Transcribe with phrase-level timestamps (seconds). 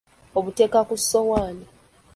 [0.37, 1.65] Abuteeka ku ssowaani.